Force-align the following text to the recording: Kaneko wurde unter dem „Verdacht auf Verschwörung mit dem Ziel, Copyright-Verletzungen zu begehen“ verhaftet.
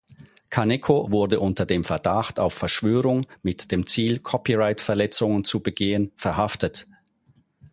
Kaneko 0.49 1.11
wurde 1.11 1.39
unter 1.39 1.67
dem 1.67 1.83
„Verdacht 1.83 2.39
auf 2.39 2.55
Verschwörung 2.55 3.27
mit 3.43 3.71
dem 3.71 3.85
Ziel, 3.85 4.17
Copyright-Verletzungen 4.17 5.43
zu 5.43 5.59
begehen“ 5.59 6.11
verhaftet. 6.15 6.87